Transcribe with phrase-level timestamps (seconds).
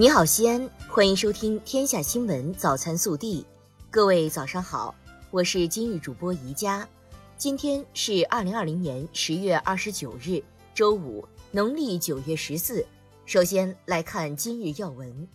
[0.00, 3.42] 你好，西安，欢迎收听《天下新闻早餐速递》。
[3.90, 4.94] 各位早上好，
[5.30, 6.88] 我是今日主播宜佳。
[7.36, 10.42] 今天是二零二零年十月二十九日，
[10.74, 12.82] 周五，农历九月十四。
[13.26, 15.28] 首先来看今日要闻。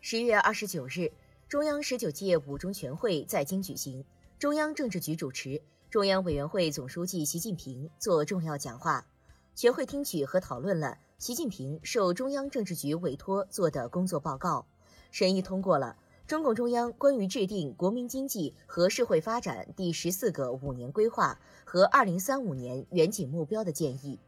[0.00, 1.08] 十月二十九日，
[1.48, 4.04] 中央十九届五中全会在京举行，
[4.36, 9.06] 中央政治局主持，中央委员会总书记习近平作重要讲话。
[9.54, 14.66] 全会听取和讨论了习近平受中央政治局委托做的工作报告，
[15.10, 24.20] 审议通过了中共中央关于制定国民经济和社会发展第十四个五年规划和二零三五年远景目标的建议。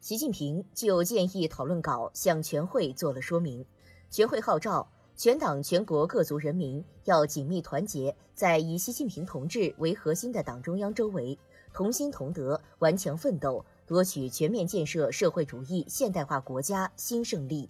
[0.00, 3.66] 习近平就建议讨论稿向全会做了说明。
[4.08, 11.38] 全会号召全党全国各族人民要紧密团结在以习近平同志为核心的党中央周围，
[11.74, 13.62] 同心同德，顽强奋斗。
[13.90, 17.68] 夺取全面建设社会主义现代化国家新胜利。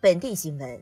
[0.00, 0.80] 本地新闻：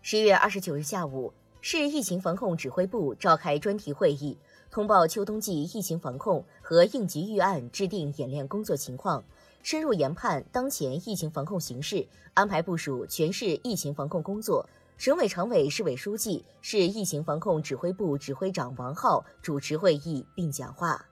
[0.00, 4.38] 十月二十九日下午，市疫情防控指挥部召开专题会议，
[4.70, 9.22] 通报秋冬季疫情防控和应急预案制定演练工作情况，
[9.62, 14.66] 深入研判当前疫情防控形势，安排部署全市疫情防控工作。
[14.96, 21.04] 省委常委、市委书记、市疫情防控指挥部指挥长王浩主持会议并讲话。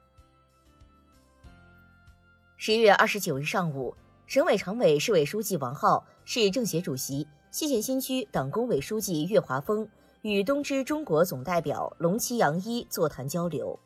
[2.63, 3.95] 十一月二十九日上午，
[4.27, 9.89] 省委常委、市委书记王浩，市政协主席、西咸新区党工委书记岳华峰
[10.21, 13.79] 与东芝中国总代表龙崎洋一座谈交流。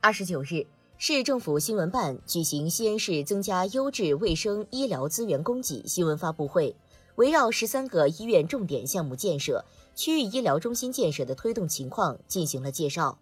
[0.00, 6.74] 二十九日，市政府新闻办举行西安市增加优质卫生医疗资源供给新闻发布会，
[7.16, 9.62] 围绕十三个医院重点项目建设、
[9.94, 13.18] 区域医疗中心建设的推动情况进行了介绍。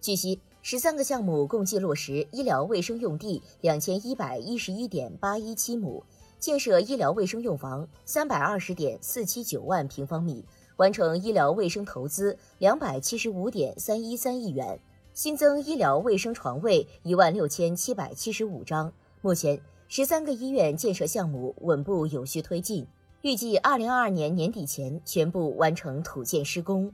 [0.00, 0.40] 据悉。
[0.62, 6.04] 十三个项目共计落实医疗卫生用地两千一百一十一点八一七亩，
[6.38, 10.44] 建设医疗卫生用房三百二十点四七九万平方米，
[10.76, 14.78] 完成医疗卫生投资两百七十五点三一三亿元，
[15.14, 18.92] 新增医疗卫生床位一万六千七百七十五张。
[19.22, 22.86] 目前，十三个医院建设项目稳步有序推进，
[23.22, 26.92] 预计二零二二年年底前全部完成土建施工。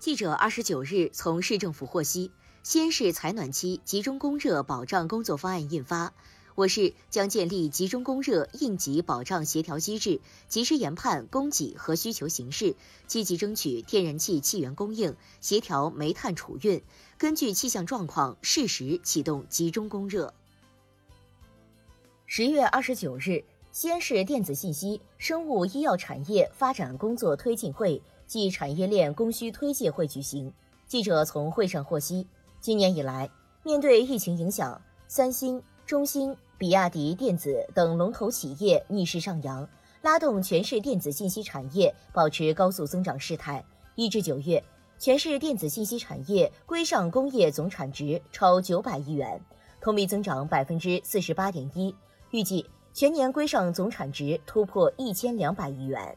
[0.00, 2.30] 记者二十九日从市政府获悉，
[2.62, 6.14] 西安市采暖期集中供热保障工作方案印发。
[6.54, 16.82] 我市将建立集中供热应急保障协调机制，及时研判供给和需求形势，积极争取天然气气源供应，协调煤炭储运，
[17.18, 20.32] 根据气象状况适时启动集中供热。
[22.24, 28.02] 十月二十九日，西安市电子信息、生物医药产业发展工作推进会。
[28.30, 30.52] 暨产业链供需推介会举行。
[30.86, 32.24] 记者从会上获悉，
[32.60, 33.28] 今年以来，
[33.64, 39.68] 面对疫情影响，三星、中兴、比亚迪电子等龙头企业逆势上扬，
[40.00, 43.64] 拉动全市电子信息产业保持高速增长势态。
[43.96, 44.62] 一至九月，
[44.96, 49.40] 全市电子信息产业规上工业总产值超九百亿元，
[49.80, 51.92] 同比增长百分之四十八点一。
[52.30, 52.64] 预计
[52.94, 56.16] 全年规上总产值突破一千两百亿元。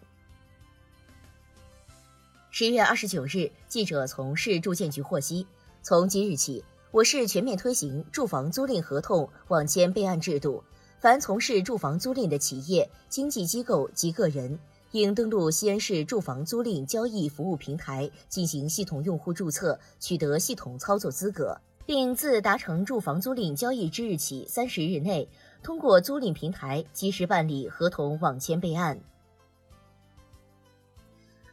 [2.56, 5.48] 十月二十九日，记者从市住建局获悉，
[5.82, 10.64] 从即日起，我市全面推行住房租赁合同网签备案制度。
[11.00, 14.60] 凡从事住房租赁的企业、经纪机构及个人，
[14.92, 25.28] 应登录西安市住房租赁交易服务平台进行系统用户注册，取得系统操作资格，并自达成住房租赁交易之日起三十日内，
[25.64, 29.00] 通过租赁平台及时办理合同网签备案。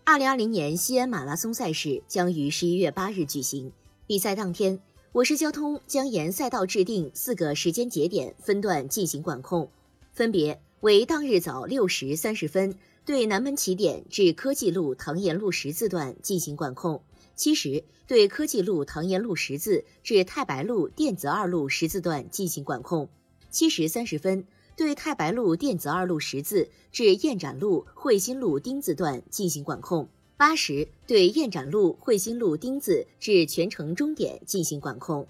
[0.05, 3.71] 二零二零年西安马拉松赛事将于十一月八日举行。
[4.07, 4.81] 比赛当天，
[5.13, 9.71] 我市交通将沿赛道制定四个时间节点分段进行管控，
[10.13, 12.75] 分别为当日早六时三十分
[13.05, 17.03] 对南门起点至科技路唐延路十字段进行管控，
[17.37, 23.09] 七时对科技路唐延路十字至太白路电子二路十字段进行管控，
[23.51, 24.47] 七时三十分。
[24.81, 35.27] 对太白路电子二路十字至燕展路汇新路丁字段进行管控，八时对燕展路汇新路丁字至全程终点进行管控。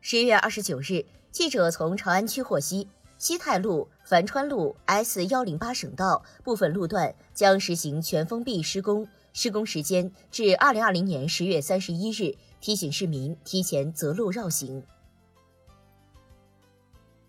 [0.00, 2.88] 十一月二十九日，记者从长安区获悉，
[3.18, 14.82] 西太路、樊川路 S 幺零八省道部分路段将实行全封闭施工，施工时间至二零二零年十月三十一日，提醒市民提前择路绕行。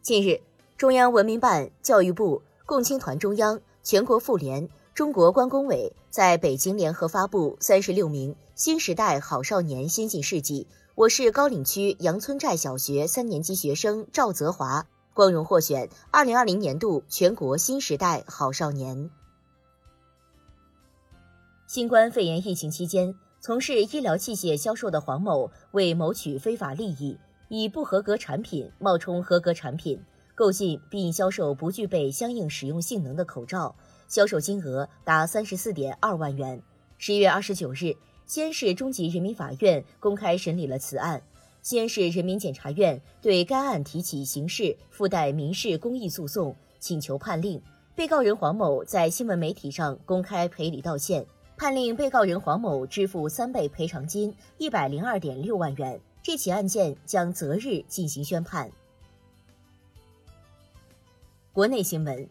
[0.04, 0.42] 近日，
[0.76, 19.10] 中央文明办、教育部、共青团中央、全国妇联、中国关工委在北京联合发布三十六名新时代好少年先进事迹我市高岭区杨村寨小学三年级学生赵泽华光荣获选二零二零年度全国新时代好少年。
[21.66, 27.18] 新冠肺炎疫情期间，从事医疗器械销售的黄某为谋取非法利益，
[27.56, 30.04] 以不合格产品冒充合格产品，
[30.34, 33.76] 购进并销售不具备相应使用性能的口罩，
[34.08, 36.60] 销售金额达三十四点二万元。
[36.98, 37.96] 十一月二十九日。
[38.26, 41.22] 西安市中级人民法院公开审理了此案。
[41.62, 47.62] 西安市人民检察院对该案提起刑事附带民事公益诉讼，请求判令
[47.94, 51.24] 被告人黄某在新闻媒体上公开赔礼道歉，
[51.56, 56.00] 判令被告人黄某支付三倍赔偿金一百零二点六万元。
[56.24, 58.72] 这起案件将择日进行宣判。
[61.52, 62.30] 国内新闻，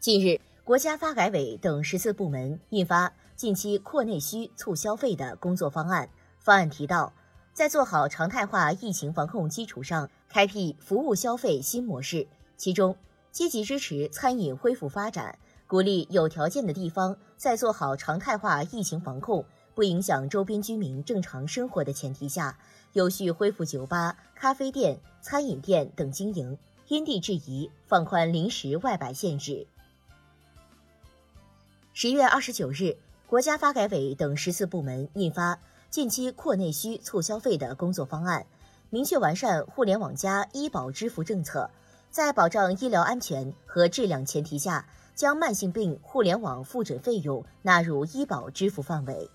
[0.00, 3.12] 近日，国家发改委等十四部门印发。
[3.36, 6.08] 近期扩内需促消费的工作方案，
[6.38, 7.12] 方案提到，
[7.54, 12.26] 在做好常态化疫情防控基础上，开辟服务消费新模式。
[12.58, 12.96] 其中，
[13.30, 19.42] 积极支持餐饮恢复发展，鼓励有条件的地方在做好常态化疫情防控、
[19.80, 22.58] 不影响周边居民正常生活的前提下，
[22.92, 29.66] 有序恢复酒吧、咖啡店、餐饮店等经营，因地制宜放宽临时外摆限制。
[31.94, 32.94] 十月二十九日。
[33.26, 38.44] 国家发改委等十四部门印发近期扩内需促消费的工作方案，
[38.90, 41.70] 明确完善“互联网加”医保支付政策，
[42.10, 49.30] 在保障医疗安全和质量前提下，将慢性病互联网复诊费用纳入医保支付范围。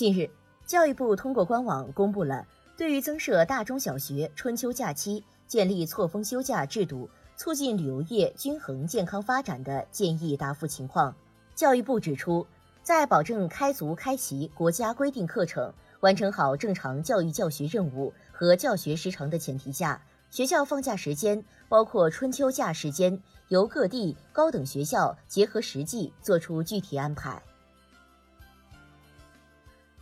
[0.00, 0.30] 近日，
[0.64, 2.42] 教育部通过官网公布了
[2.74, 7.06] 对于增设大中小学春秋假期、建立错峰休假制度、
[7.36, 11.14] 促进旅游业均衡健康发展的建议答复情况。
[11.54, 12.46] 教育部指出，
[12.82, 15.70] 在保证开足开齐国家规定课程、
[16.00, 27.42] 完成好正常教育教学任务和教学时长的前提下，学校放假时间，包括春秋假时间，由各地高等学校结合实际作出具体安排。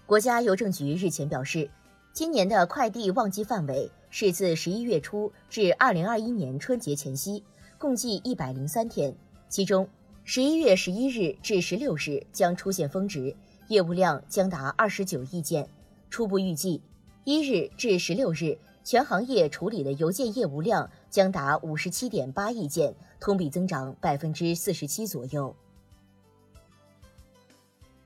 [0.09, 1.69] 国家邮政局日前表示，
[2.15, 7.45] 今年的快递旺季范围是自十一月初至二零二一年春节前夕，
[7.77, 9.15] 共计一百零三天，
[9.51, 9.87] 其中。
[10.25, 13.37] 十一月十一日至十六日将出现峰值，
[13.69, 15.69] 业务量将达二十九亿件。
[16.09, 16.81] 初步预计，
[17.25, 25.55] 一日至十六日全行业处理的邮件业务量将达五十七点八亿件，同比增长百分之四十七左右。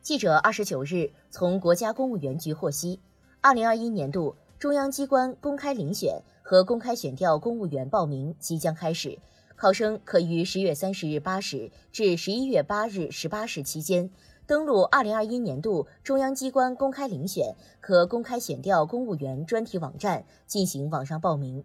[0.03, 2.99] 记者二十九日从国家公务员局获悉，
[3.41, 9.21] 二零二一年度中央机关公开遴选和公开选调公务员报名即将开始。
[9.55, 14.11] 考生可于十月三十日八时至十一月八日十八时期间，
[14.45, 21.65] 登录二零二一年度中央机关公开遴选和公开选调公务员专题网站进行网上报名。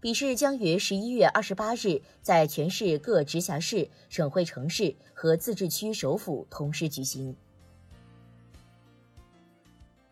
[0.00, 7.36] 笔试将于十一月二十八日在全市各直辖市、省会城市和自治区首府同时举行。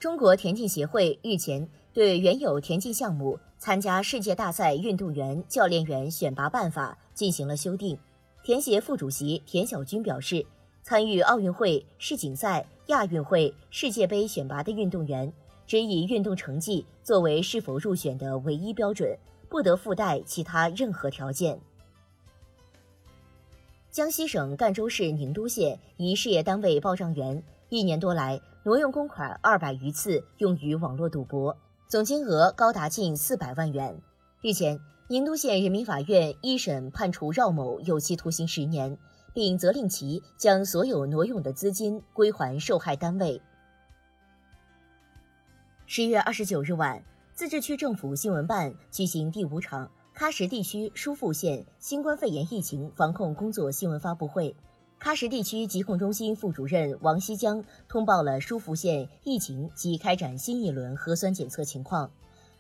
[0.05, 6.99] 中国田径协会日前对原有田径项目参加世界大赛运动员、教练员选拔办法。
[7.15, 7.99] 进行了修订。
[8.43, 10.45] 田协副主席田小军表示，
[10.83, 15.33] 参与奥运会、世锦赛、亚运会、世界杯选拔的运动员，
[15.67, 19.17] 只以运动成绩作为是否入选的唯一标准，
[19.49, 21.59] 不得附带其他任何条件。
[23.91, 31.55] 江西省赣州市宁都县一事业单位报账员，一年多来挪用公款二百余次，用于网络赌博，
[31.87, 34.01] 总金额高达近四百万元。
[34.41, 34.81] 日前。
[35.07, 38.97] 宁都县人民法院一审判处饶某有期徒刑十年，
[39.35, 43.43] 并责令其将所有挪用的资金归还受害单位。
[45.85, 47.05] 十月二十九日晚，
[47.35, 54.57] 自治区政府新闻办举行第五场喀什地区疏附县新冠肺炎疫情防控工作新闻发布会。
[55.05, 62.11] 喀什地区疾控中心副主任王西江通报了疏附县疫情及开展新一轮核酸检测情况。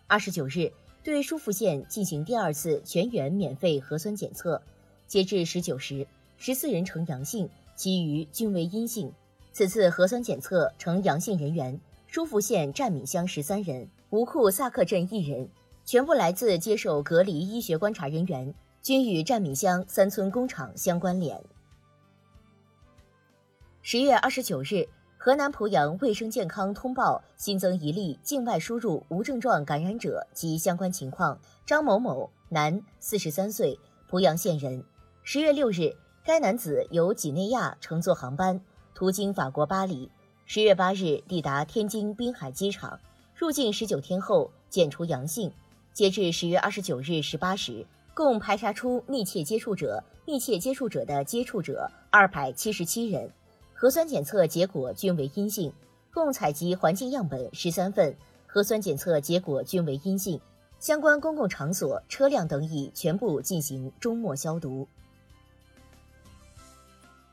[0.06, 0.70] 二十九日。
[1.02, 4.62] 对疏附县进行第二次全员免费核酸检测，
[5.06, 6.06] 截至十九时，
[6.38, 7.46] 十四人呈阳性，
[7.76, 9.12] 其余均为阴性。
[9.52, 15.46] 此次核酸检测呈阳性人员，疏附县占敏乡十三人，吴库萨克镇一人，
[15.84, 21.38] 全部来自接受隔离医学观察人员，均与占敏乡三村工厂相关联。
[23.86, 24.88] 十月二十九日。
[25.18, 34.82] 河南濮阳卫生健康通报新增一例境外输入无症状感染者及相关情况：张某某，男，四十三岁，濮阳县人。
[35.22, 38.58] 十月六日，该男子由几内亚乘坐航班
[38.94, 40.10] 途经法国巴黎，
[40.46, 42.98] 十月八日抵达天津滨海机场，
[43.34, 45.52] 入境十九天后检出阳性。
[45.92, 53.30] 截至十月二十九日十八时，共排查出密切接触者、密切接触者的接触者二百七十七人，
[53.74, 55.72] 核酸检测结果均为阴性。
[56.12, 58.16] 共采集环境样本十三份，
[58.46, 60.40] 核酸检测结果均为阴性。
[60.78, 64.86] 相关公共场所、车辆等已全部进行终末消毒。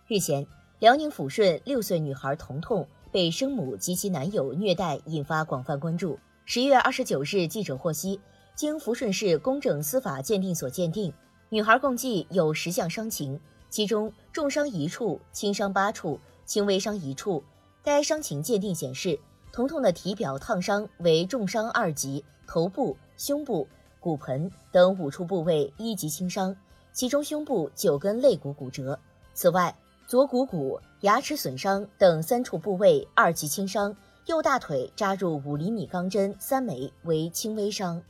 [0.07, 0.47] 日前，
[0.79, 6.17] 辽宁抚顺六岁女孩彤彤被生母及其男友虐待，引发广泛关注。
[6.45, 8.19] 十月二十九日，记者获悉，
[8.55, 11.13] 经抚顺市公正司法鉴定所鉴定，
[11.49, 13.39] 女孩共计有十项伤情，
[13.71, 17.41] 其中重伤一处，轻伤八处，轻微伤一处。
[17.81, 19.17] 该伤情鉴定显示，
[19.51, 23.67] 彤彤的体表烫伤为重伤二级，头部、胸部、
[23.99, 26.55] 骨盆等五处部位一级轻伤，
[26.91, 28.99] 其中胸部九根肋骨骨折。
[29.33, 29.73] 此外，
[30.05, 38.03] 左股骨、牙齿损伤等三处部位二级轻伤，右大腿扎入五厘米钢针三枚为轻微伤。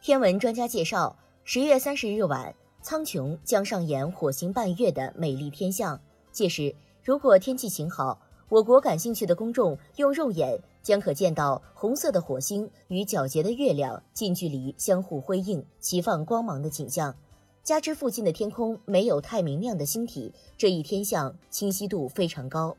[0.00, 6.00] 天文专家介绍，十月三十日晚，苍穹将上演火星伴月的美丽天象，
[6.32, 6.74] 届时。
[7.04, 17.14] 如果天气晴好，我国感兴趣的公众用肉眼将可见到红色的火星与皎洁的月亮近距离相互辉映、齐放光芒的景象。
[17.64, 22.76] 加之附近的天空没有太明亮的星体，这一天象清晰度非常高。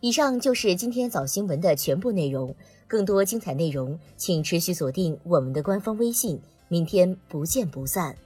[0.00, 2.54] 以上就是今天早新闻的全部内容，
[2.86, 6.40] 更多精彩内容请持续锁定我们的官方微信。
[6.68, 8.16] 明天不见不散。